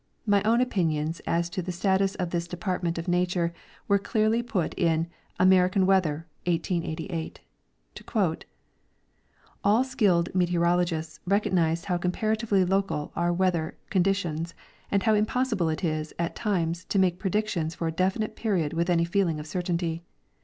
[0.25, 3.53] My OAvn opinions as to the status of this department of nature
[3.87, 5.05] were clearly put in"
[5.39, 7.41] American Weather," 1888.
[7.93, 8.45] To quote:
[9.63, 14.55] "All skilled meteorologists realize how comparatively local are weather conditions
[14.89, 18.89] and how impossible it is, at times, to make predictions for a definite period with
[18.89, 20.01] any feeling of certainty.